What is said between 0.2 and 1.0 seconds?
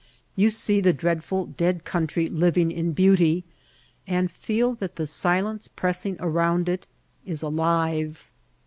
You see the